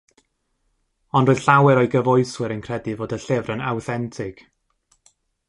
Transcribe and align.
Ond 1.19 1.29
roedd 1.31 1.43
llawer 1.47 1.81
o'i 1.81 1.91
gyfoeswyr 1.97 2.55
yn 2.57 2.65
credu 2.69 2.97
fod 3.03 3.15
y 3.19 3.21
llyfr 3.27 3.55
yn 3.59 3.63
awthentig. 3.75 4.43